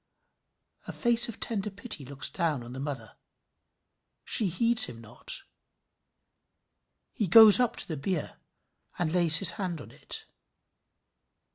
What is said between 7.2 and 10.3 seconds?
goes up to the bier, and lays his hand on it.